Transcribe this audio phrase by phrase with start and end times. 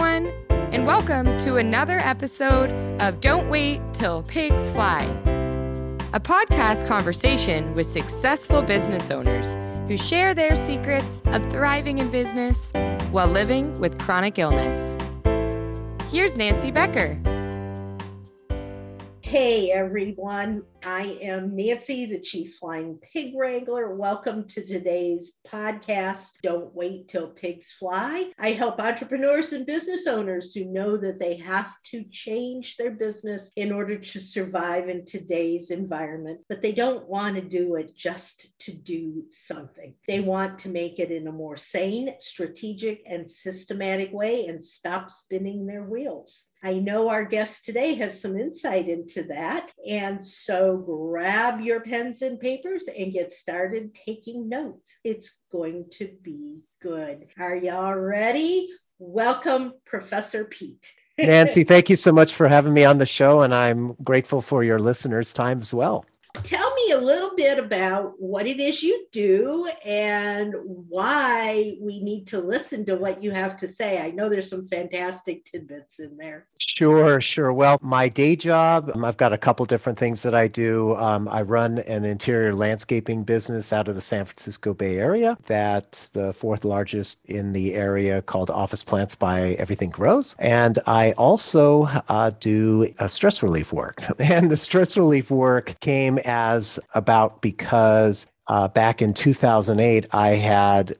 [0.00, 0.32] everyone,
[0.72, 2.70] and welcome to another episode
[3.02, 5.02] of Don't Wait Till Pigs Fly,
[6.12, 9.56] a podcast conversation with successful business owners
[9.88, 12.70] who share their secrets of thriving in business
[13.10, 14.96] while living with chronic illness.
[16.12, 17.20] Here's Nancy Becker.
[19.20, 23.96] Hey everyone, I am Nancy, the Chief Flying Pig Wrangler.
[23.96, 28.30] Welcome to today's podcast, Don't Wait Till Pigs Fly.
[28.38, 33.50] I help entrepreneurs and business owners who know that they have to change their business
[33.56, 38.56] in order to survive in today's environment, but they don't want to do it just
[38.60, 39.94] to do something.
[40.06, 45.10] They want to make it in a more sane, strategic, and systematic way and stop
[45.10, 46.44] spinning their wheels.
[46.62, 49.70] I know our guest today has some insight into that.
[49.88, 54.98] And so grab your pens and papers and get started taking notes.
[55.04, 57.28] It's going to be good.
[57.38, 58.70] Are y'all ready?
[58.98, 60.92] Welcome, Professor Pete.
[61.18, 64.62] Nancy, thank you so much for having me on the show, and I'm grateful for
[64.62, 66.04] your listeners' time as well
[66.42, 72.40] tell a little bit about what it is you do and why we need to
[72.40, 74.00] listen to what you have to say.
[74.00, 76.46] I know there's some fantastic tidbits in there.
[76.58, 77.52] Sure, sure.
[77.52, 80.94] Well, my day job, um, I've got a couple different things that I do.
[80.96, 85.36] Um, I run an interior landscaping business out of the San Francisco Bay Area.
[85.46, 90.34] That's the fourth largest in the area called Office Plants by Everything Grows.
[90.38, 94.04] And I also uh, do stress relief work.
[94.28, 100.96] And the stress relief work came as about because uh, back in 2008, I had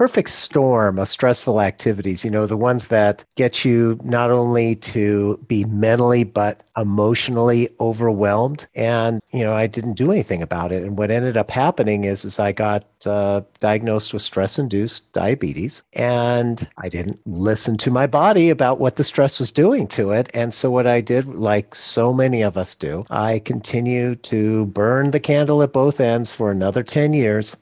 [0.00, 5.38] perfect storm of stressful activities, you know, the ones that get you not only to
[5.46, 8.66] be mentally, but emotionally overwhelmed.
[8.74, 10.82] And, you know, I didn't do anything about it.
[10.82, 15.82] And what ended up happening is, is I got uh, diagnosed with stress induced diabetes
[15.92, 20.30] and I didn't listen to my body about what the stress was doing to it.
[20.32, 25.10] And so what I did, like so many of us do, I continued to burn
[25.10, 27.54] the candle at both ends for another 10 years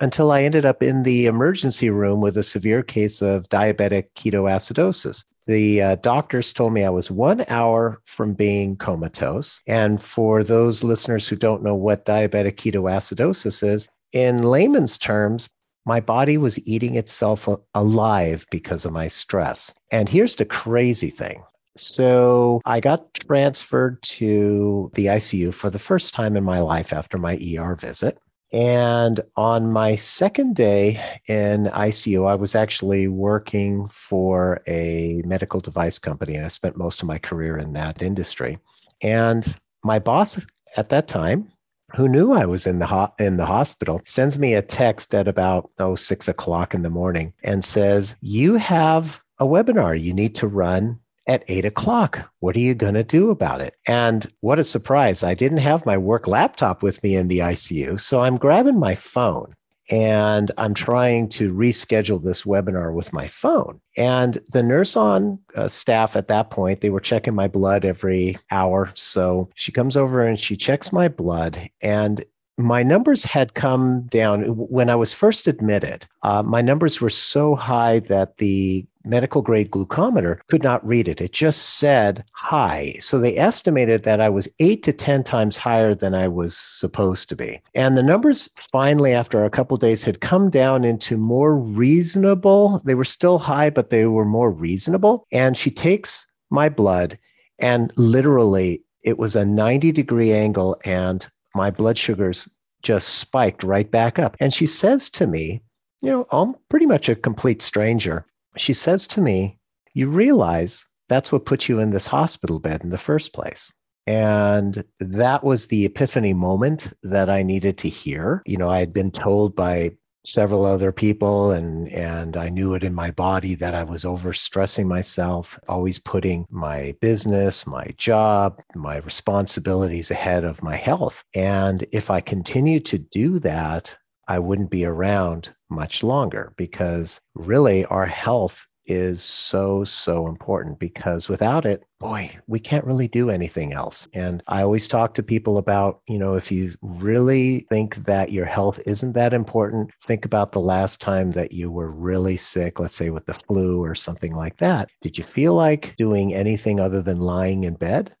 [0.00, 5.24] until I ended up in the emergency room with a severe case of diabetic ketoacidosis.
[5.46, 9.60] The uh, doctors told me I was one hour from being comatose.
[9.66, 15.48] And for those listeners who don't know what diabetic ketoacidosis is, in layman's terms,
[15.84, 19.72] my body was eating itself alive because of my stress.
[19.92, 21.42] And here's the crazy thing.
[21.76, 27.18] So I got transferred to the ICU for the first time in my life after
[27.18, 28.18] my ER visit.
[28.54, 35.98] And on my second day in ICU, I was actually working for a medical device
[35.98, 36.38] company.
[36.38, 38.60] I spent most of my career in that industry.
[39.02, 41.50] And my boss at that time,
[41.96, 45.26] who knew I was in the ho- in the hospital, sends me a text at
[45.26, 50.36] about oh six o'clock in the morning and says, "You have a webinar you need
[50.36, 52.30] to run at eight o'clock.
[52.40, 53.74] What are you going to do about it?
[53.86, 55.22] And what a surprise.
[55.22, 58.00] I didn't have my work laptop with me in the ICU.
[58.00, 59.54] So I'm grabbing my phone
[59.90, 63.80] and I'm trying to reschedule this webinar with my phone.
[63.96, 68.38] And the nurse on uh, staff at that point, they were checking my blood every
[68.50, 68.90] hour.
[68.94, 71.70] So she comes over and she checks my blood.
[71.82, 72.24] And
[72.56, 76.06] my numbers had come down when I was first admitted.
[76.22, 81.20] Uh, my numbers were so high that the medical grade glucometer could not read it.
[81.20, 82.96] It just said high.
[83.00, 87.28] So they estimated that I was eight to 10 times higher than I was supposed
[87.28, 87.60] to be.
[87.74, 92.80] And the numbers finally, after a couple days, had come down into more reasonable.
[92.84, 95.26] They were still high, but they were more reasonable.
[95.32, 97.18] And she takes my blood
[97.58, 102.48] and literally it was a 90 degree angle and my blood sugars
[102.82, 104.36] just spiked right back up.
[104.40, 105.62] And she says to me,
[106.02, 108.26] you know, I'm pretty much a complete stranger.
[108.56, 109.58] She says to me,
[109.94, 113.72] You realize that's what put you in this hospital bed in the first place.
[114.06, 118.42] And that was the epiphany moment that I needed to hear.
[118.46, 119.92] You know, I had been told by
[120.26, 124.86] several other people and and I knew it in my body that I was overstressing
[124.86, 131.22] myself, always putting my business, my job, my responsibilities ahead of my health.
[131.34, 133.96] And if I continue to do that,
[134.28, 141.28] I wouldn't be around much longer because really our health is so, so important because
[141.28, 144.08] without it, boy, we can't really do anything else.
[144.12, 148.44] And I always talk to people about, you know, if you really think that your
[148.44, 152.96] health isn't that important, think about the last time that you were really sick, let's
[152.96, 154.90] say with the flu or something like that.
[155.00, 158.14] Did you feel like doing anything other than lying in bed?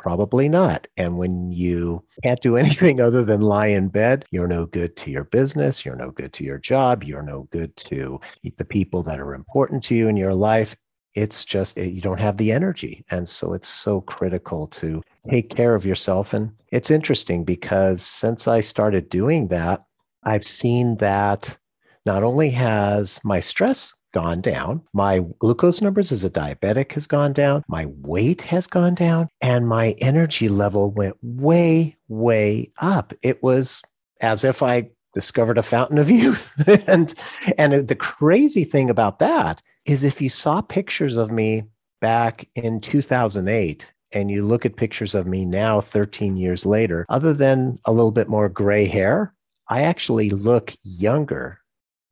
[0.00, 0.86] Probably not.
[0.96, 5.10] And when you can't do anything other than lie in bed, you're no good to
[5.10, 8.20] your business, you're no good to your job, you're no good to
[8.56, 10.76] the people that are important to you in your life.
[11.14, 15.48] it's just eh, you don't have the energy and so it's so critical to take
[15.50, 19.84] care of yourself and it's interesting because since i started doing that
[20.24, 21.56] i've seen that
[22.04, 24.82] not only has my stress gone down.
[24.92, 27.64] My glucose numbers as a diabetic has gone down.
[27.68, 29.28] My weight has gone down.
[29.40, 33.12] And my energy level went way, way up.
[33.22, 33.82] It was
[34.20, 36.52] as if I discovered a fountain of youth.
[36.88, 37.14] and,
[37.56, 41.64] and the crazy thing about that is if you saw pictures of me
[42.00, 47.32] back in 2008 and you look at pictures of me now 13 years later, other
[47.32, 49.34] than a little bit more gray hair,
[49.68, 51.60] I actually look younger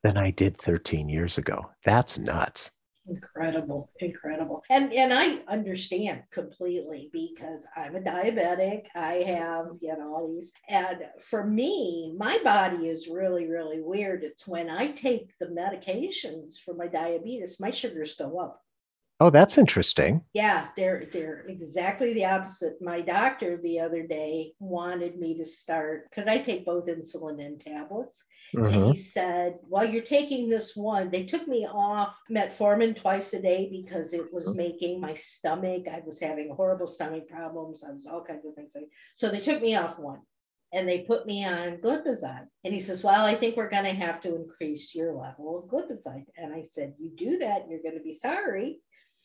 [0.02, 1.70] than I did 13 years ago.
[1.84, 2.70] That's nuts.
[3.08, 4.64] Incredible, incredible.
[4.68, 8.86] And and I understand completely because I'm a diabetic.
[8.96, 10.52] I have, you know, all these.
[10.68, 14.24] And for me, my body is really, really weird.
[14.24, 18.60] It's when I take the medications for my diabetes, my sugars go up.
[19.18, 20.22] Oh, that's interesting.
[20.34, 22.74] Yeah, they're they're exactly the opposite.
[22.82, 27.58] My doctor the other day wanted me to start because I take both insulin and
[27.58, 28.22] tablets.
[28.54, 28.66] Mm-hmm.
[28.66, 31.10] And he said, Well, you're taking this one.
[31.10, 34.58] They took me off metformin twice a day because it was mm-hmm.
[34.58, 35.86] making my stomach.
[35.88, 37.82] I was having horrible stomach problems.
[37.84, 38.90] I was all kinds of things.
[39.16, 40.20] So they took me off one
[40.72, 42.46] and they put me on glipizide.
[42.64, 45.70] And he says, Well, I think we're going to have to increase your level of
[45.70, 46.26] glipizide.
[46.36, 48.80] And I said, You do that, and you're going to be sorry.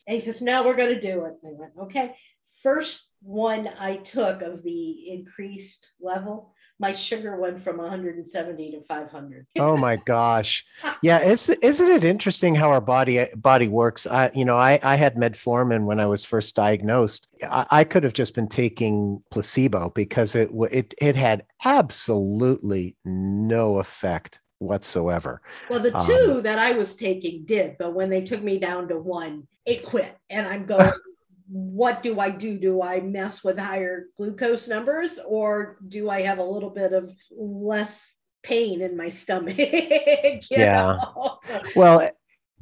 [0.07, 1.33] And he says, No, we're going to do it.
[1.43, 2.15] And I went, Okay.
[2.61, 9.45] First one I took of the increased level, my sugar went from 170 to 500.
[9.59, 10.65] oh my gosh.
[11.03, 14.07] Yeah, it's, isn't it interesting how our body body works?
[14.07, 17.27] I, you know, I, I had metformin when I was first diagnosed.
[17.43, 23.77] I, I could have just been taking placebo because it it it had absolutely no
[23.77, 25.41] effect whatsoever.
[25.69, 28.59] Well, the um, two um, that I was taking did, but when they took me
[28.59, 30.15] down to one, it quit.
[30.29, 30.91] And I'm going,
[31.49, 32.57] what do I do?
[32.57, 37.13] Do I mess with higher glucose numbers or do I have a little bit of
[37.31, 39.55] less pain in my stomach?
[40.49, 40.97] yeah.
[41.15, 41.39] Know?
[41.75, 42.09] Well,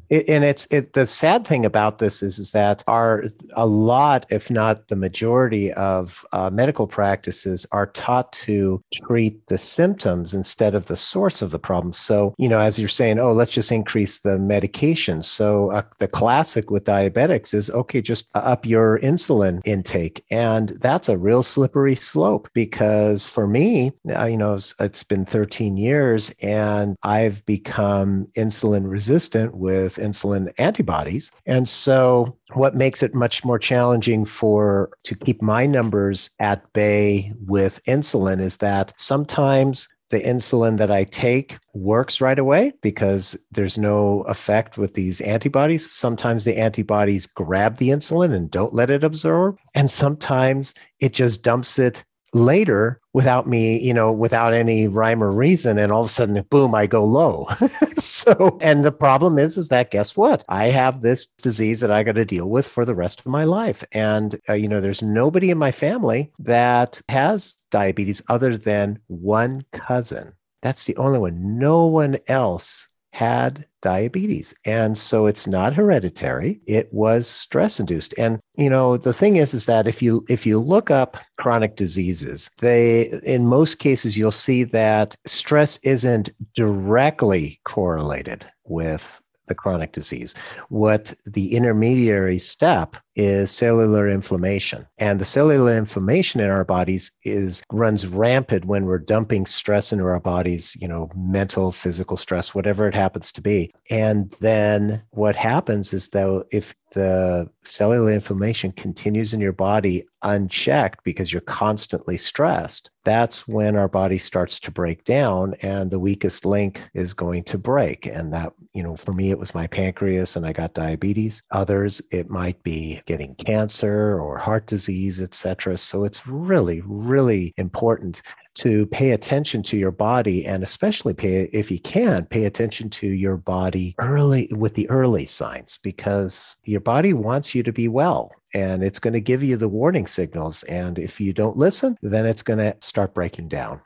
[0.09, 3.25] it, and it's it, the sad thing about this is is that our
[3.55, 9.57] a lot, if not the majority of uh, medical practices are taught to treat the
[9.57, 11.93] symptoms instead of the source of the problem.
[11.93, 15.21] So you know, as you're saying, oh, let's just increase the medication.
[15.21, 21.09] So uh, the classic with diabetics is okay, just up your insulin intake, and that's
[21.09, 26.31] a real slippery slope because for me, uh, you know, it's, it's been 13 years,
[26.41, 31.31] and I've become insulin resistant with insulin antibodies.
[31.45, 37.33] And so what makes it much more challenging for to keep my numbers at bay
[37.45, 43.77] with insulin is that sometimes the insulin that I take works right away because there's
[43.77, 45.91] no effect with these antibodies.
[45.91, 49.57] Sometimes the antibodies grab the insulin and don't let it absorb.
[49.75, 55.31] And sometimes it just dumps it later without me, you know, without any rhyme or
[55.31, 55.77] reason.
[55.77, 57.47] And all of a sudden, boom, I go low.
[57.97, 60.43] so, and the problem is, is that guess what?
[60.49, 63.43] I have this disease that I got to deal with for the rest of my
[63.43, 63.83] life.
[63.91, 69.65] And, uh, you know, there's nobody in my family that has diabetes other than one
[69.71, 70.33] cousin.
[70.61, 71.57] That's the only one.
[71.57, 74.53] No one else had diabetes.
[74.65, 76.61] And so it's not hereditary.
[76.67, 78.13] It was stress induced.
[78.17, 81.75] And you know, the thing is is that if you if you look up chronic
[81.75, 89.91] diseases, they in most cases you'll see that stress isn't directly correlated with the chronic
[89.91, 90.35] disease.
[90.69, 94.87] What the intermediary step is cellular inflammation.
[94.97, 100.05] And the cellular inflammation in our bodies is runs rampant when we're dumping stress into
[100.05, 103.73] our bodies, you know, mental, physical stress, whatever it happens to be.
[103.89, 111.03] And then what happens is though if the cellular inflammation continues in your body unchecked
[111.03, 116.45] because you're constantly stressed, that's when our body starts to break down and the weakest
[116.45, 118.05] link is going to break.
[118.05, 121.41] And that, you know, for me, it was my pancreas and I got diabetes.
[121.51, 125.75] Others, it might be getting cancer or heart disease, etc.
[125.79, 128.21] So it's really, really important
[128.59, 133.07] to pay attention to your body and especially pay if you can pay attention to
[133.07, 138.31] your body early with the early signs because your body wants you to be well
[138.53, 142.27] and it's going to give you the warning signals and if you don't listen then
[142.27, 143.81] it's going to start breaking down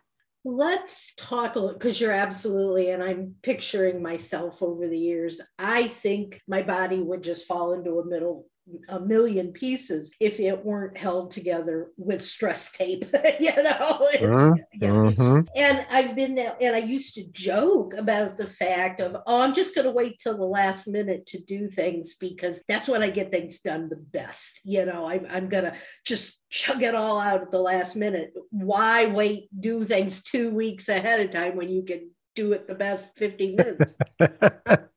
[0.45, 5.39] Let's talk a little because you're absolutely, and I'm picturing myself over the years.
[5.57, 8.47] I think my body would just fall into a middle
[8.87, 13.03] a million pieces if it weren't held together with stress tape
[13.39, 14.85] you know mm-hmm.
[14.85, 15.39] mm-hmm.
[15.55, 19.53] and i've been there and i used to joke about the fact of oh i'm
[19.53, 23.09] just going to wait till the last minute to do things because that's when i
[23.09, 25.73] get things done the best you know I, i'm going to
[26.05, 30.87] just chug it all out at the last minute why wait do things two weeks
[30.87, 33.97] ahead of time when you can do it the best 15 minutes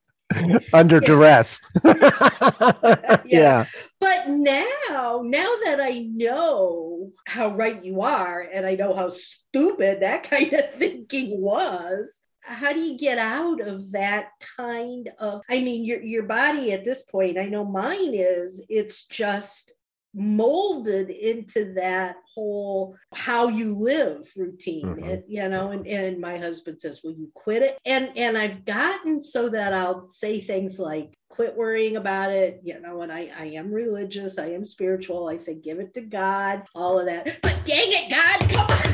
[0.72, 1.60] under duress.
[1.84, 3.20] yeah.
[3.24, 3.66] yeah.
[4.00, 10.00] But now, now that I know how right you are and I know how stupid
[10.00, 12.12] that kind of thinking was,
[12.46, 16.84] how do you get out of that kind of i mean your your body at
[16.84, 19.72] this point i know mine is it's just
[20.16, 24.86] molded into that whole how you live routine.
[24.86, 25.04] Mm-hmm.
[25.04, 27.78] and, you know and, and my husband says will you quit it.
[27.84, 32.80] And and i've gotten so that i'll say things like quit worrying about it you
[32.80, 36.62] know and i i am religious i am spiritual i say give it to god
[36.74, 37.38] all of that.
[37.42, 38.86] But dang it god come on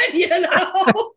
[0.14, 0.48] you know?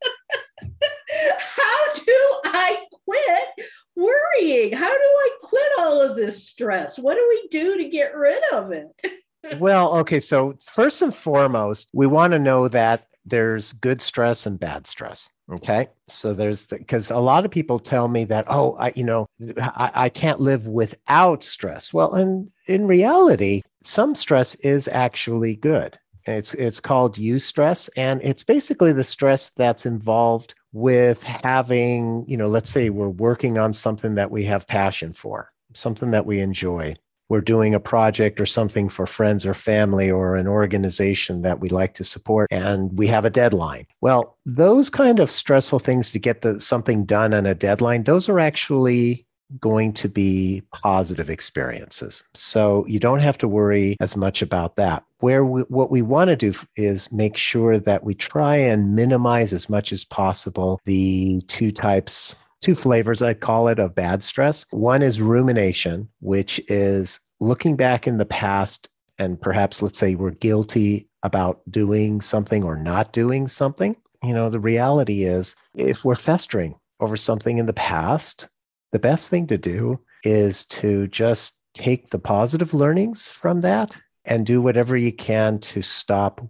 [1.40, 4.74] How do i quit worrying?
[4.74, 6.98] How do i quit all of this stress?
[6.98, 8.88] What do we do to get rid of it
[9.58, 10.20] well, okay.
[10.20, 15.30] So, first and foremost, we want to know that there's good stress and bad stress.
[15.52, 15.88] Okay.
[16.08, 19.92] So, there's because a lot of people tell me that, oh, I, you know, I,
[19.94, 21.94] I can't live without stress.
[21.94, 25.98] Well, and in reality, some stress is actually good.
[26.26, 32.48] It's it's called eustress, and it's basically the stress that's involved with having, you know,
[32.48, 36.96] let's say we're working on something that we have passion for, something that we enjoy
[37.34, 41.68] we're doing a project or something for friends or family or an organization that we
[41.68, 43.88] like to support and we have a deadline.
[44.02, 48.30] Well, those kind of stressful things to get the something done on a deadline, those
[48.30, 49.26] are actually
[49.60, 52.22] going to be positive experiences.
[52.36, 55.04] So you don't have to worry as much about that.
[55.18, 59.54] Where we, what we want to do is make sure that we try and minimize
[59.54, 64.66] as much as possible the two types two flavors, I'd call it, of bad stress.
[64.72, 70.32] One is rumination, which is looking back in the past and perhaps, let's say, we're
[70.32, 73.96] guilty about doing something or not doing something.
[74.24, 78.48] You know, the reality is if we're festering over something in the past,
[78.92, 84.46] the best thing to do is to just take the positive learnings from that and
[84.46, 86.42] do whatever you can to stop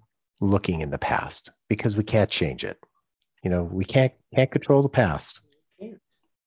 [0.42, 2.78] looking in the past because we can't change it.
[3.44, 5.42] You know, we can't can't control the past.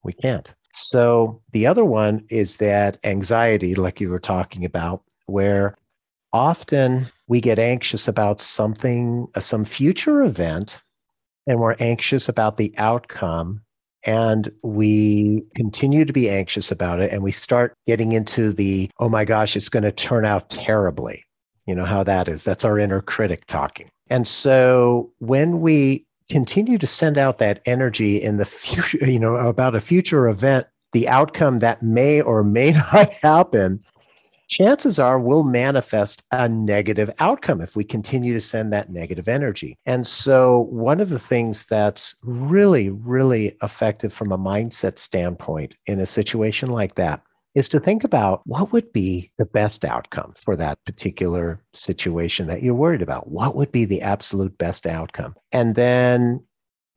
[0.03, 0.55] We can't.
[0.77, 5.75] So the other one is that anxiety, like you were talking about, where
[6.35, 10.83] often we get anxious about something, uh, some future event,
[11.47, 13.63] and we're anxious about the outcome.
[14.05, 17.11] And we continue to be anxious about it.
[17.11, 21.25] And we start getting into the, oh my gosh, it's going to turn out terribly.
[21.67, 22.45] You know how that is.
[22.45, 23.89] That's our inner critic talking.
[24.09, 29.37] And so when we continue to send out that energy in the future, you know,
[29.37, 33.83] about a future event, the outcome that may or may not happen,
[34.49, 39.77] chances are we'll manifest a negative outcome if we continue to send that negative energy.
[39.87, 46.01] And so, one of the things that's really, really effective from a mindset standpoint in
[46.01, 47.23] a situation like that
[47.57, 52.63] is to think about what would be the best outcome for that particular situation that
[52.63, 53.29] you're worried about.
[53.29, 55.35] What would be the absolute best outcome?
[55.53, 56.45] And then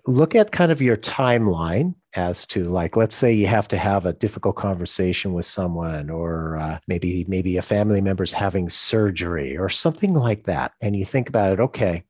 [0.05, 4.05] look at kind of your timeline as to like let's say you have to have
[4.05, 9.69] a difficult conversation with someone or uh, maybe maybe a family member's having surgery or
[9.69, 12.03] something like that and you think about it okay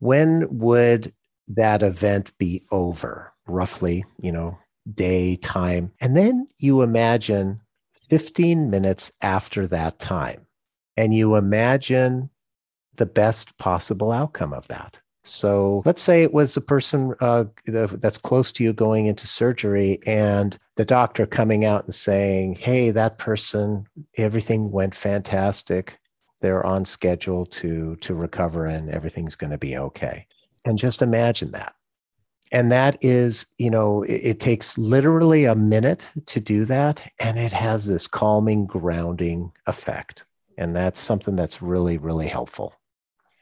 [0.00, 1.12] when would
[1.48, 4.58] that event be over roughly you know
[4.94, 7.58] day time and then you imagine
[8.08, 10.46] 15 minutes after that time.
[10.96, 12.30] And you imagine
[12.96, 15.00] the best possible outcome of that.
[15.24, 19.98] So let's say it was the person uh, that's close to you going into surgery
[20.06, 23.86] and the doctor coming out and saying, Hey, that person,
[24.16, 25.98] everything went fantastic.
[26.40, 30.26] They're on schedule to, to recover and everything's going to be okay.
[30.64, 31.75] And just imagine that
[32.52, 37.38] and that is you know it, it, takes literally a minute to do that and
[37.38, 40.24] it has this calming grounding effect.
[40.58, 42.74] And that's something that's really really helpful.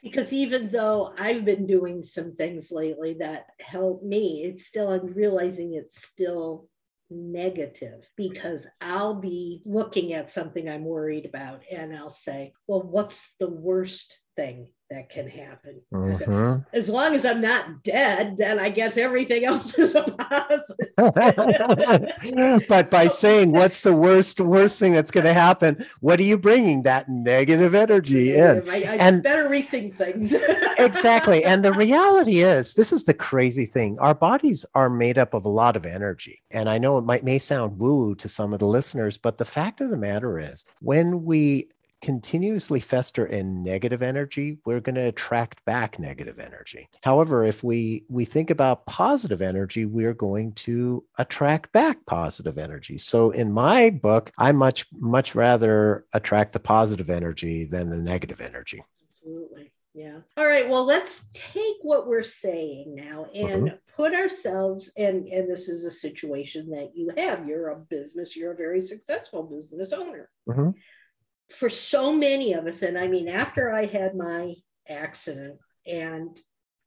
[0.03, 5.07] Because even though i've been doing some things lately that help me it's still i'm
[5.15, 6.69] realizing it's still
[7.11, 13.25] negative because I'll be looking at something I'm worried about and I'll say, well, what's
[13.39, 15.81] the worst thing that can happen.
[15.93, 16.63] Mm-hmm.
[16.73, 20.93] As long as I'm not dead, then I guess everything else is a positive.
[22.69, 26.37] but by saying what's the worst worst thing that's going to happen, what are you
[26.37, 28.69] bringing that negative energy in?
[28.69, 30.35] I, I and better rethink things.
[30.79, 31.45] exactly.
[31.45, 33.99] And the reality is, this is the crazy thing.
[34.01, 37.25] Our bodies are made up of a lot of energy, and I know it might
[37.25, 40.65] may sound woo to some of the listeners, but the fact of the matter is,
[40.81, 41.69] when we
[42.05, 46.87] continuously fester in negative energy, we're going to attract back negative energy.
[47.03, 52.99] However, if we we think about positive energy, we're going to attract back positive energy.
[52.99, 58.43] So in my book, I much much rather attract the positive energy than the negative
[58.43, 58.85] energy.
[59.09, 59.73] Absolutely.
[59.95, 60.19] Yeah.
[60.37, 60.69] All right.
[60.69, 63.77] Well, let's take what we're saying now and mm-hmm.
[63.97, 67.49] put ourselves and and this is a situation that you have.
[67.49, 68.37] You're a business.
[68.37, 70.29] You're a very successful business owner.
[70.47, 70.71] Mm-hmm
[71.55, 74.55] for so many of us, and I mean, after I had my
[74.89, 76.39] accident and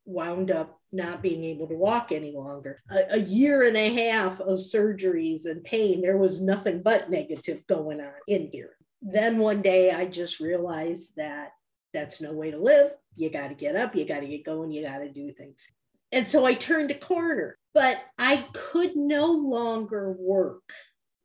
[0.04, 4.40] wound up not being able to walk any longer, a, a, year and a half
[4.40, 8.70] of surgeries and pain, there was nothing but negative going on in here.
[9.02, 11.50] Then one day I just realized that
[11.92, 12.92] that's no way to live.
[13.16, 15.66] You got to get up, you got to get going, you got to do things.
[16.10, 20.72] And so I turned a corner, but I could no longer work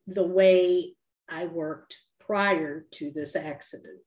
[0.06, 0.94] the way
[1.28, 1.96] I worked
[2.26, 4.00] prior to this accident.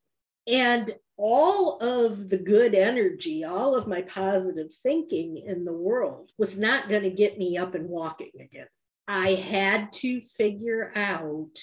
[0.48, 6.58] And all of the good energy, all of my positive thinking in the world was
[6.58, 8.68] not going to get me up and walking again.
[9.08, 11.58] I had to figure out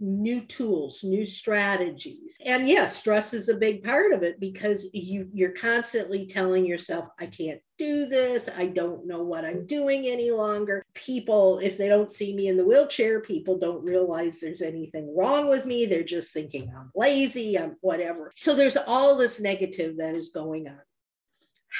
[0.00, 2.36] new tools, new strategies.
[2.44, 7.06] And yes, stress is a big part of it because you you're constantly telling yourself
[7.18, 10.84] I can't do this, I don't know what I'm doing any longer.
[10.94, 15.48] People if they don't see me in the wheelchair, people don't realize there's anything wrong
[15.48, 15.86] with me.
[15.86, 18.32] They're just thinking I'm lazy, I'm whatever.
[18.36, 20.80] So there's all this negative that is going on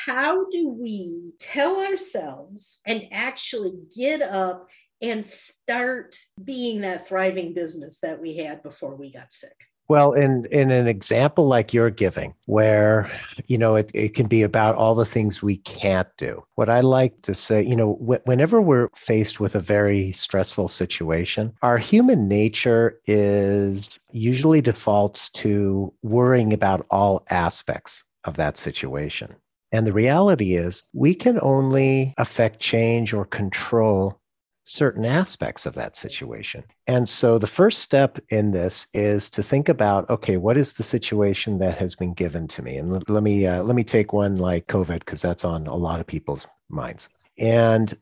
[0.07, 4.69] how do we tell ourselves and actually get up
[5.01, 9.57] and start being that thriving business that we had before we got sick.
[9.87, 13.11] Well, in in an example like you're giving, where
[13.47, 16.43] you know it, it can be about all the things we can't do.
[16.55, 20.69] What I like to say, you know, wh- whenever we're faced with a very stressful
[20.69, 29.35] situation, our human nature is usually defaults to worrying about all aspects of that situation.
[29.71, 34.19] And the reality is, we can only affect change or control
[34.65, 36.65] certain aspects of that situation.
[36.87, 40.83] And so the first step in this is to think about okay, what is the
[40.83, 42.77] situation that has been given to me?
[42.79, 45.77] And let, let me uh, let me take one like COVID because that's on a
[45.77, 47.09] lot of people's minds.
[47.39, 47.97] And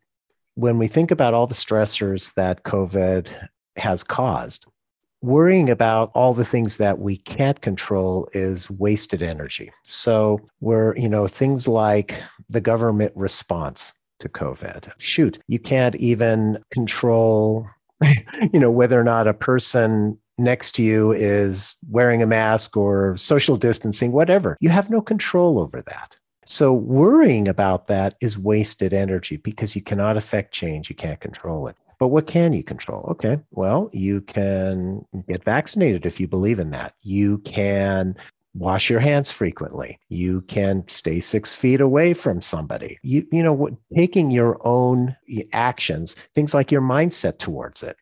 [0.54, 4.66] when we think about all the stressors that COVID has caused,
[5.22, 9.72] worrying about all the things that we can't control is wasted energy.
[9.82, 14.90] So we're, you know, things like the government response to COVID.
[14.98, 17.68] Shoot, you can't even control,
[18.52, 23.16] you know, whether or not a person next to you is wearing a mask or
[23.16, 24.56] social distancing, whatever.
[24.60, 26.16] You have no control over that.
[26.44, 30.90] So worrying about that is wasted energy because you cannot affect change.
[30.90, 31.76] You can't control it.
[31.98, 33.06] But what can you control?
[33.10, 36.94] Okay, well, you can get vaccinated if you believe in that.
[37.02, 38.16] You can
[38.54, 39.98] wash your hands frequently.
[40.08, 42.98] You can stay six feet away from somebody.
[43.02, 45.16] You you know taking your own
[45.52, 47.96] actions things like your mindset towards it.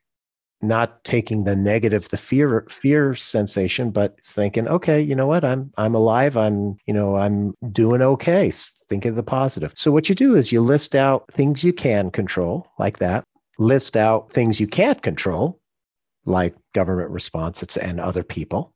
[0.62, 5.44] Not taking the negative the fear fear sensation but thinking okay you know what?
[5.44, 6.36] I'm i'm alive.
[6.36, 8.52] I'm you know i'm doing okay.
[8.88, 9.72] Think of the positive.
[9.76, 13.24] So what you do is you list out things you can control like that.
[13.58, 15.60] List out things you can't control
[16.26, 18.74] like government responses and other people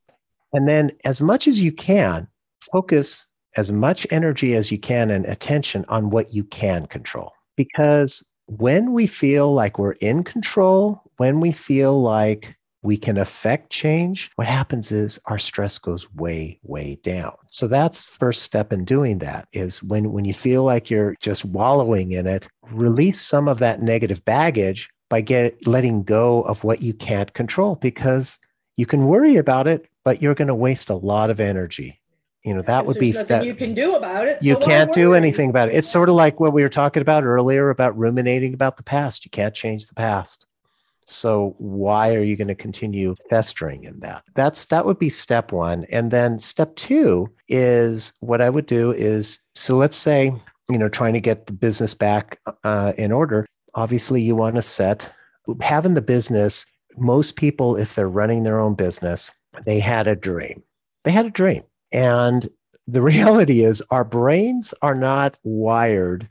[0.55, 2.29] and then, as much as you can,
[2.73, 7.33] focus as much energy as you can and attention on what you can control.
[7.57, 13.71] Because when we feel like we're in control, when we feel like we can affect
[13.71, 17.33] change, what happens is our stress goes way, way down.
[17.51, 21.45] So that's first step in doing that is when, when you feel like you're just
[21.45, 26.83] wallowing in it, release some of that negative baggage by get, letting go of what
[26.83, 28.38] you can't control because
[28.77, 32.01] you can worry about it, but you're going to waste a lot of energy.
[32.45, 34.43] You know, that would be that you can do about it.
[34.43, 35.77] You so can't do anything about it.
[35.77, 39.25] It's sort of like what we were talking about earlier about ruminating about the past.
[39.25, 40.47] You can't change the past.
[41.07, 44.25] So why are you going to continue festering in that?
[44.35, 45.87] That's that would be step 1.
[45.91, 50.35] And then step 2 is what I would do is so let's say,
[50.69, 53.47] you know, trying to get the business back uh, in order.
[53.75, 55.11] Obviously, you want to set
[55.61, 59.31] having the business most people, if they're running their own business,
[59.65, 60.63] they had a dream.
[61.05, 61.63] They had a dream.
[61.93, 62.49] And
[62.87, 66.29] the reality is, our brains are not wired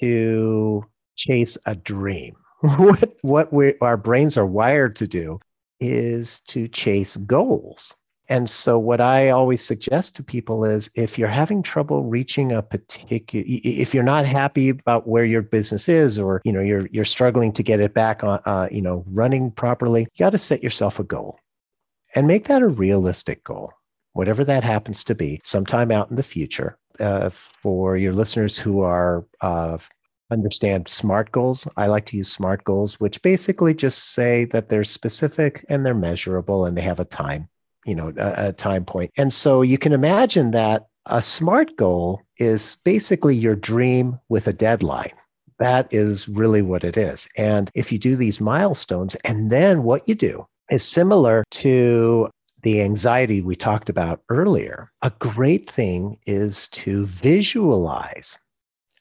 [0.00, 0.82] to
[1.16, 2.36] chase a dream.
[2.60, 5.38] what what we, our brains are wired to do
[5.80, 7.94] is to chase goals.
[8.28, 12.62] And so, what I always suggest to people is if you're having trouble reaching a
[12.62, 17.04] particular, if you're not happy about where your business is, or you know you're you're
[17.04, 20.62] struggling to get it back on, uh, you know, running properly, you got to set
[20.62, 21.38] yourself a goal,
[22.14, 23.72] and make that a realistic goal,
[24.12, 26.78] whatever that happens to be, sometime out in the future.
[26.98, 29.76] Uh, for your listeners who are uh,
[30.30, 31.68] understand SMART goals.
[31.76, 35.94] I like to use SMART goals, which basically just say that they're specific and they're
[35.94, 37.48] measurable and they have a time,
[37.86, 38.84] you know, a, a time.
[39.16, 44.52] And so you can imagine that a SMART goal is basically your dream with a
[44.52, 45.12] deadline.
[45.58, 47.28] That is really what it is.
[47.36, 52.28] And if you do these milestones, and then what you do is similar to
[52.62, 58.38] the anxiety we talked about earlier, a great thing is to visualize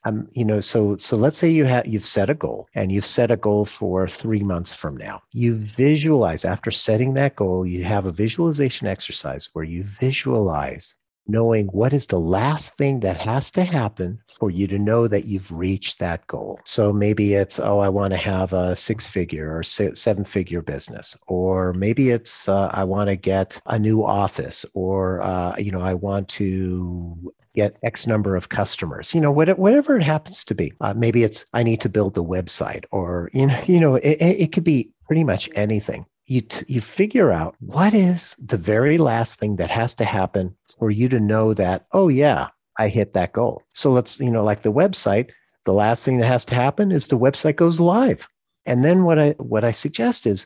[0.05, 3.05] um, you know, so so let's say you have you've set a goal and you've
[3.05, 5.21] set a goal for three months from now.
[5.31, 10.95] You visualize after setting that goal, you have a visualization exercise where you visualize
[11.27, 15.25] knowing what is the last thing that has to happen for you to know that
[15.25, 16.59] you've reached that goal.
[16.65, 21.17] So maybe it's, oh, I want to have a six figure or seven figure business.
[21.27, 25.81] Or maybe it's, uh, I want to get a new office or, uh, you know,
[25.81, 30.73] I want to get X number of customers, you know, whatever it happens to be.
[30.81, 34.17] Uh, maybe it's I need to build the website, or you know, you know, it,
[34.21, 36.05] it could be pretty much anything.
[36.27, 40.55] You t- you figure out what is the very last thing that has to happen
[40.79, 43.61] for you to know that oh yeah I hit that goal.
[43.73, 45.31] So let's you know like the website.
[45.65, 48.27] The last thing that has to happen is the website goes live.
[48.65, 50.45] And then what I what I suggest is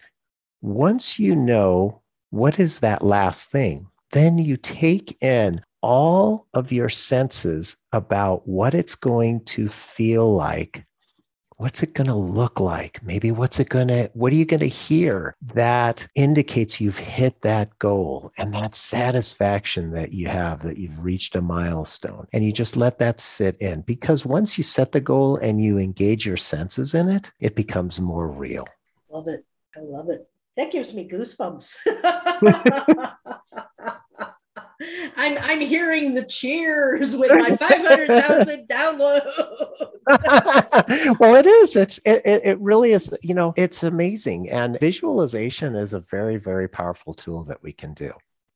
[0.61, 6.89] once you know what is that last thing, then you take in all of your
[6.89, 10.85] senses about what it's going to feel like.
[11.57, 13.03] What's it going to look like?
[13.03, 17.41] Maybe what's it going to, what are you going to hear that indicates you've hit
[17.41, 22.27] that goal and that satisfaction that you have that you've reached a milestone?
[22.31, 25.77] And you just let that sit in because once you set the goal and you
[25.77, 28.65] engage your senses in it, it becomes more real.
[29.09, 29.45] Love it.
[29.75, 30.29] I love it.
[30.55, 31.75] That gives me goosebumps.
[35.17, 39.25] I'm I'm hearing the cheers with my 500,000 downloads.
[41.19, 41.75] well, it is.
[41.75, 43.13] It's it, it really is.
[43.21, 47.93] You know, it's amazing, and visualization is a very very powerful tool that we can
[47.93, 48.13] do.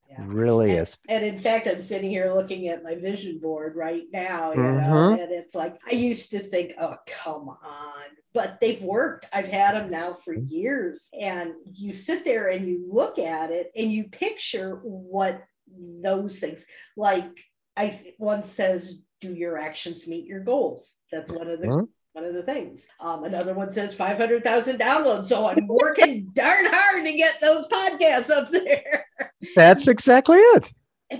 [0.09, 0.25] Yeah.
[0.27, 0.97] Really and, is.
[1.09, 4.89] And in fact, I'm sitting here looking at my vision board right now, you mm-hmm.
[4.89, 8.03] know, and it's like I used to think, oh, come on.
[8.33, 9.27] But they've worked.
[9.33, 11.09] I've had them now for years.
[11.19, 15.43] And you sit there and you look at it and you picture what
[15.77, 16.65] those things.
[16.97, 17.39] Like
[17.75, 20.97] I one says, do your actions meet your goals?
[21.11, 21.85] That's one of the huh?
[22.13, 22.87] one of the things.
[22.99, 25.27] Um, another one says 500,000 downloads.
[25.27, 29.05] So I'm working darn hard to get those podcasts up there.
[29.55, 30.71] That's exactly it.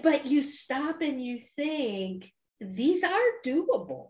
[0.01, 4.09] But you stop and you think these are doable,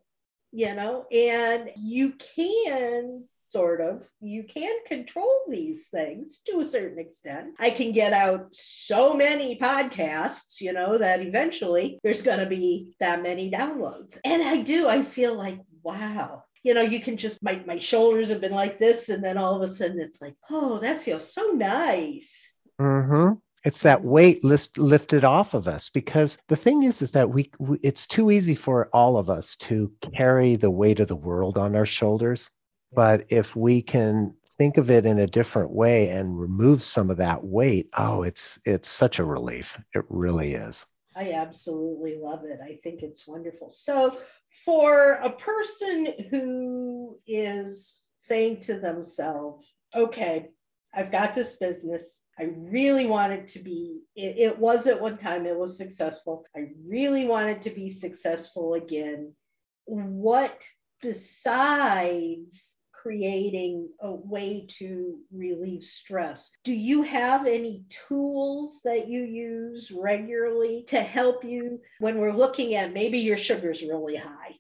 [0.52, 4.04] you know, and you can sort of.
[4.20, 7.54] You can control these things to a certain extent.
[7.60, 12.96] I can get out so many podcasts, you know, that eventually there's going to be
[13.00, 14.20] that many downloads.
[14.26, 18.30] And I do, I feel like, wow, you know, you can just, my, my shoulders
[18.30, 19.10] have been like this.
[19.10, 22.52] And then all of a sudden it's like, oh, that feels so nice.
[22.82, 23.34] Mm-hmm
[23.66, 27.50] it's that weight list, lifted off of us because the thing is is that we,
[27.60, 31.58] we, it's too easy for all of us to carry the weight of the world
[31.58, 32.50] on our shoulders
[32.96, 37.18] but if we can think of it in a different way and remove some of
[37.18, 39.80] that weight, oh, it's it's such a relief.
[39.94, 40.86] It really is.
[41.16, 42.60] I absolutely love it.
[42.64, 43.70] I think it's wonderful.
[43.70, 44.18] So,
[44.66, 50.50] for a person who is saying to themselves, okay,
[50.94, 52.22] I've got this business.
[52.40, 56.46] I really want it to be, it, it was at one time, it was successful.
[56.56, 59.34] I really want it to be successful again.
[59.86, 60.62] What
[61.02, 62.73] besides
[63.04, 66.52] creating a way to relieve stress.
[66.64, 72.76] Do you have any tools that you use regularly to help you when we're looking
[72.76, 74.56] at maybe your sugar's really high?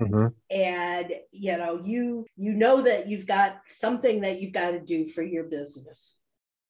[0.00, 0.28] Mm-hmm.
[0.48, 5.08] and you know you you know that you've got something that you've got to do
[5.08, 6.14] for your business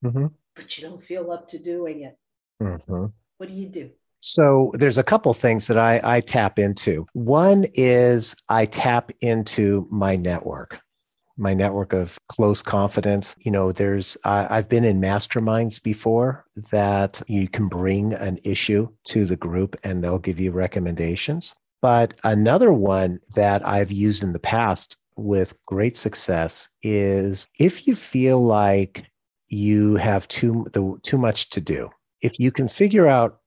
[0.03, 0.29] mm-hmm.
[0.57, 2.17] but you don't feel up to doing it
[2.63, 3.05] mm-hmm.
[3.37, 7.07] what do you do so there's a couple things that I, I tap into.
[7.13, 10.81] One is I tap into my network
[11.39, 13.35] my network of close confidence.
[13.39, 19.25] You know, there's, I've been in masterminds before that you can bring an issue to
[19.25, 21.55] the group and they'll give you recommendations.
[21.81, 27.95] But another one that I've used in the past with great success is if you
[27.95, 29.07] feel like
[29.49, 33.41] you have too, the, too much to do, if you can figure out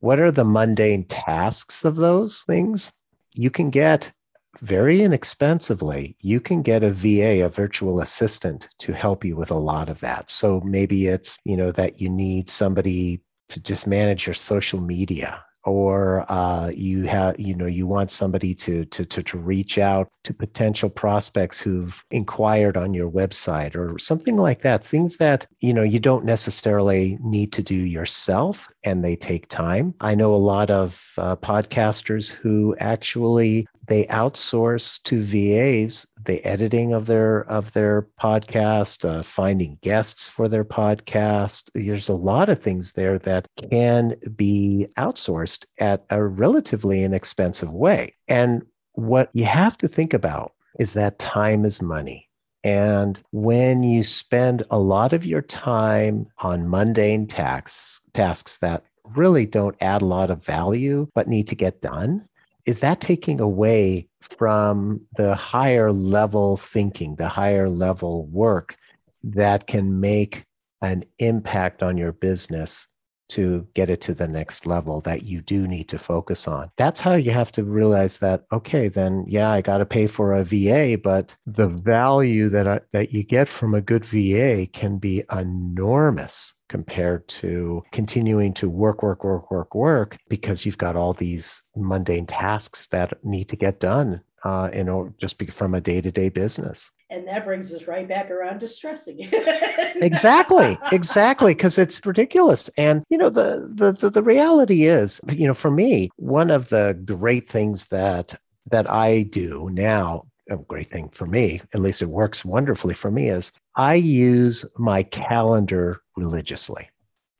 [0.00, 2.92] what are the mundane tasks of those things,
[3.34, 4.12] you can get
[4.60, 9.58] very inexpensively, you can get a VA, a virtual assistant, to help you with a
[9.58, 10.30] lot of that.
[10.30, 15.42] So maybe it's, you know, that you need somebody to just manage your social media
[15.66, 20.08] or uh, you have you know you want somebody to, to to to reach out
[20.24, 25.74] to potential prospects who've inquired on your website or something like that things that you
[25.74, 29.94] know you don't necessarily need to do yourself and they take time.
[30.00, 36.92] I know a lot of uh, podcasters who actually they outsource to VAs the editing
[36.92, 41.70] of their of their podcast, uh, finding guests for their podcast.
[41.74, 48.14] There's a lot of things there that can be outsourced at a relatively inexpensive way.
[48.28, 52.28] And what you have to think about is that time is money.
[52.64, 58.82] And when you spend a lot of your time on mundane tasks, tasks that
[59.14, 62.28] really don't add a lot of value but need to get done,
[62.66, 68.76] is that taking away from the higher level thinking, the higher level work
[69.22, 70.44] that can make
[70.82, 72.86] an impact on your business
[73.28, 76.70] to get it to the next level that you do need to focus on.
[76.76, 80.34] That's how you have to realize that okay then yeah I got to pay for
[80.34, 84.98] a VA but the value that I, that you get from a good VA can
[84.98, 91.12] be enormous compared to continuing to work, work, work, work, work, because you've got all
[91.12, 95.80] these mundane tasks that need to get done uh, in order just be from a
[95.80, 96.90] day to day business.
[97.08, 99.28] And that brings us right back around to stressing.
[99.32, 102.68] exactly, exactly, because it's ridiculous.
[102.76, 106.68] And you know, the, the the the reality is, you know, for me, one of
[106.68, 108.34] the great things that
[108.70, 113.10] that I do now a great thing for me, at least it works wonderfully for
[113.10, 116.90] me, is I use my calendar religiously.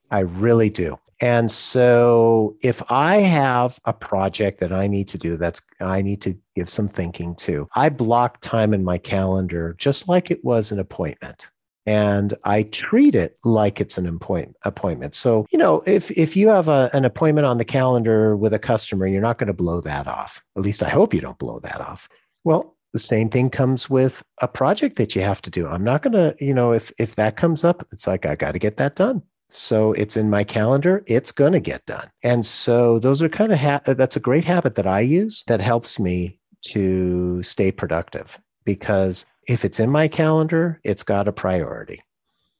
[0.09, 0.97] I really do.
[1.19, 6.21] And so if I have a project that I need to do that's I need
[6.21, 10.71] to give some thinking to, I block time in my calendar just like it was
[10.71, 11.49] an appointment.
[11.87, 15.15] And I treat it like it's an appointment.
[15.15, 18.59] So, you know, if if you have a, an appointment on the calendar with a
[18.59, 20.43] customer, you're not going to blow that off.
[20.55, 22.09] At least I hope you don't blow that off.
[22.43, 25.67] Well, the same thing comes with a project that you have to do.
[25.67, 28.53] I'm not going to, you know, if if that comes up, it's like I got
[28.53, 29.23] to get that done.
[29.49, 32.09] So it's in my calendar, it's going to get done.
[32.23, 35.61] And so those are kind of ha- that's a great habit that I use that
[35.61, 42.01] helps me to stay productive because if it's in my calendar, it's got a priority.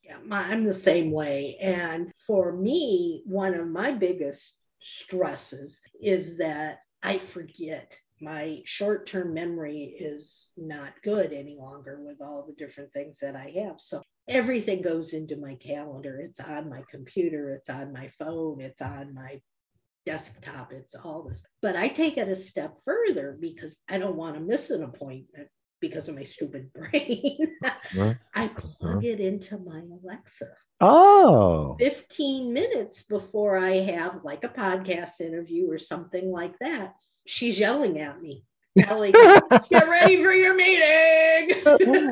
[0.03, 1.57] Yeah, I'm the same way.
[1.61, 9.33] And for me, one of my biggest stresses is that I forget my short term
[9.33, 13.79] memory is not good any longer with all the different things that I have.
[13.79, 16.19] So everything goes into my calendar.
[16.19, 19.39] It's on my computer, it's on my phone, it's on my
[20.05, 21.43] desktop, it's all this.
[21.61, 25.47] But I take it a step further because I don't want to miss an appointment
[25.79, 27.55] because of my stupid brain.
[27.63, 28.49] I uh-huh.
[28.79, 30.47] plug it into my Alexa.
[30.79, 31.75] Oh.
[31.79, 36.93] 15 minutes before I have like a podcast interview or something like that
[37.27, 38.43] she's yelling at me
[39.69, 41.63] get ready for your meeting.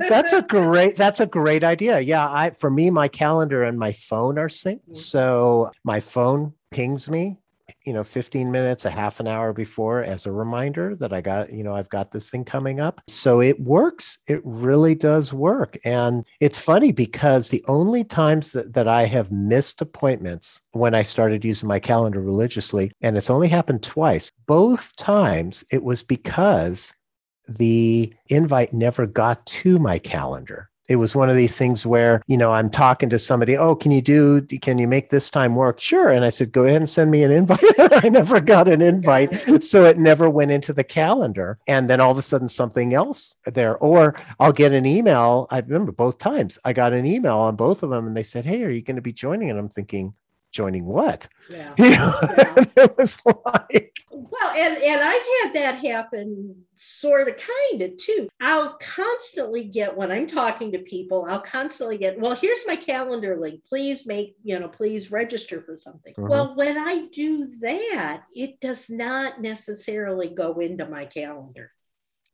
[0.10, 2.00] That's a great that's a great idea.
[2.00, 4.82] Yeah i for me my calendar and my phone are synced.
[4.82, 4.96] Mm-hmm.
[4.96, 7.38] so my phone pings me
[7.86, 11.52] you know 15 minutes a half an hour before as a reminder that i got
[11.54, 13.02] you know i've got this thing coming up.
[13.08, 14.18] So it works.
[14.28, 15.78] It really does work.
[15.84, 21.02] And it's funny because the only times that, that i have missed appointments when i
[21.02, 26.94] started using my calendar religiously and it's only happened twice both times it was because
[27.48, 32.38] the invite never got to my calendar it was one of these things where you
[32.38, 35.80] know i'm talking to somebody oh can you do can you make this time work?
[35.80, 36.10] Sure.
[36.10, 37.60] And i said go ahead and send me an invite.
[38.04, 39.64] I never got an invite.
[39.64, 41.60] So it never went into the calendar.
[41.68, 43.78] And then all of a sudden something else there.
[43.78, 45.48] Or i'll get an email.
[45.52, 48.46] I remember both times i got an email on both of them and they said
[48.46, 49.50] hey are you going to be joining?
[49.50, 50.14] And i'm thinking
[50.56, 51.28] joining what?
[51.50, 51.74] Yeah.
[51.78, 52.14] You know?
[52.38, 52.56] yeah.
[52.78, 58.30] it was like well, and and I've had that happen sort of kind of too.
[58.42, 63.38] I'll constantly get when I'm talking to people, I'll constantly get, well, here's my calendar
[63.38, 63.62] link.
[63.68, 66.14] Please make, you know, please register for something.
[66.14, 66.28] Mm-hmm.
[66.28, 71.72] Well, when I do that, it does not necessarily go into my calendar.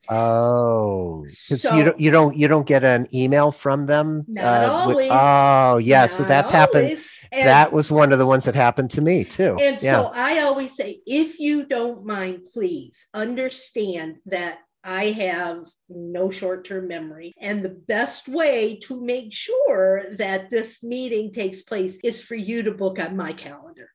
[0.09, 4.25] Oh, So- you don't you don't you don't get an email from them.
[4.27, 5.09] Not uh, with- always.
[5.11, 6.07] oh, yeah.
[6.07, 6.97] So Not that's happened.
[7.31, 9.55] And- that was one of the ones that happened to me too.
[9.59, 9.93] And yeah.
[10.01, 16.65] so I always say, if you don't mind, please understand that I have no short
[16.65, 17.33] term memory.
[17.39, 22.63] And the best way to make sure that this meeting takes place is for you
[22.63, 23.89] to book on my calendar.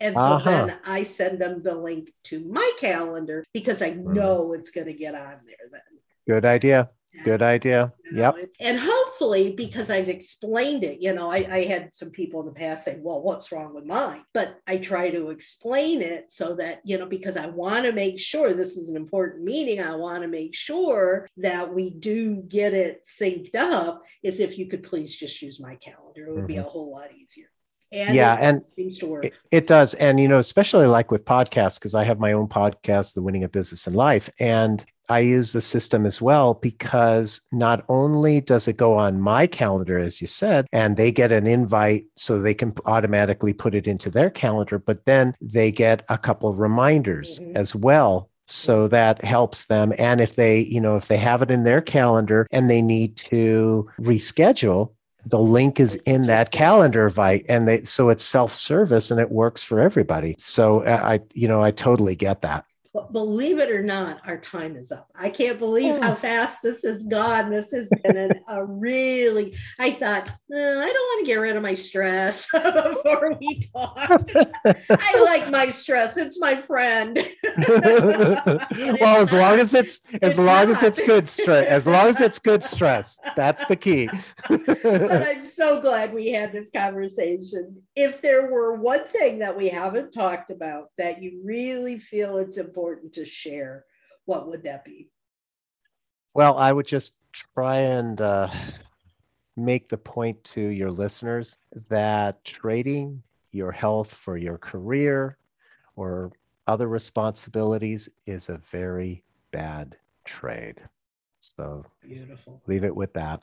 [0.00, 0.66] And so Uh-huh.
[0.66, 4.12] then I send them the link to my calendar because I Mm.
[4.14, 5.80] know it's going to get on there then.
[6.26, 6.90] Good idea.
[7.22, 7.92] Good idea.
[8.04, 8.48] you know, Yep.
[8.60, 12.52] And hopefully, because I've explained it, you know, I, I had some people in the
[12.52, 14.22] past say, well, what's wrong with mine?
[14.32, 18.18] But I try to explain it so that, you know, because I want to make
[18.18, 22.74] sure this is an important meeting, I want to make sure that we do get
[22.74, 24.02] it synced up.
[24.22, 27.08] Is if you could please just use my calendar, it would be a whole lot
[27.14, 27.46] easier.
[27.92, 28.14] And Mm-hmm.
[28.16, 29.24] Yeah, it and seems to work.
[29.26, 29.94] It, it does.
[29.94, 33.44] And, you know, especially like with podcasts, because I have my own podcast, The Winning
[33.44, 34.28] of Business and Life.
[34.40, 39.46] And I use the system as well because not only does it go on my
[39.46, 43.86] calendar, as you said, and they get an invite so they can automatically put it
[43.86, 47.56] into their calendar, but then they get a couple of reminders Mhm.
[47.56, 48.30] as well.
[48.46, 49.92] So that helps them.
[49.98, 53.16] And if they, you know, if they have it in their calendar and they need
[53.16, 54.90] to reschedule,
[55.26, 59.62] the link is in that calendar invite and they so it's self-service and it works
[59.62, 63.82] for everybody so uh, i you know i totally get that But believe it or
[63.82, 65.08] not, our time is up.
[65.16, 66.00] I can't believe Oh.
[66.00, 67.50] how fast this has gone.
[67.50, 71.56] This has been an, a really, I thought, "Uh, I don't want to get rid
[71.56, 74.30] of my stress before we talk.
[74.64, 76.16] I like my stress.
[76.16, 77.18] It's my friend.
[77.58, 82.20] well as long as it's as It's long as it's good stress as long as
[82.20, 84.08] it's good stress that's the key
[84.48, 87.82] but I'm so glad we had this conversation.
[87.96, 92.56] If there were one thing that we haven't talked about that you really feel it's
[92.56, 93.84] important to share,
[94.24, 95.10] what would that be?
[96.34, 98.48] well i would just try and uh,
[99.56, 105.38] make the point to your listeners that trading your health for your career
[105.96, 106.32] or
[106.66, 110.80] other responsibilities is a very bad trade
[111.38, 112.60] so Beautiful.
[112.66, 113.42] leave it with that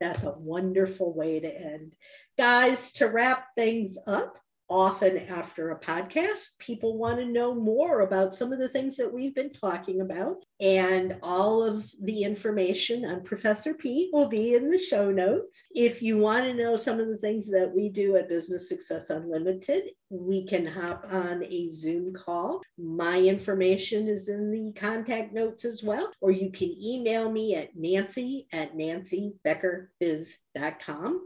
[0.00, 1.94] That's a wonderful way to end.
[2.38, 4.38] Guys, to wrap things up,
[4.72, 9.12] often after a podcast, people want to know more about some of the things that
[9.12, 10.38] we've been talking about.
[10.60, 15.66] And all of the information on Professor Pete will be in the show notes.
[15.74, 19.10] If you want to know some of the things that we do at Business Success
[19.10, 22.62] Unlimited, we can hop on a Zoom call.
[22.78, 27.76] My information is in the contact notes as well, or you can email me at
[27.76, 31.20] nancy at nancybeckerbiz.com.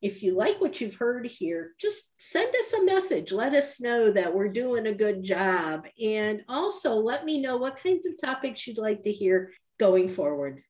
[0.00, 3.32] If you like what you've heard here, just send us a message.
[3.32, 5.86] Let us know that we're doing a good job.
[6.02, 10.62] And also let me know what kinds of topics you'd like to hear going forward.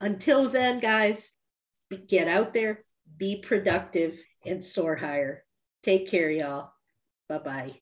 [0.00, 1.30] Until then, guys,
[2.06, 2.84] get out there,
[3.16, 4.14] be productive,
[4.46, 5.44] and soar higher.
[5.82, 6.70] Take care, y'all.
[7.28, 7.79] Bye bye.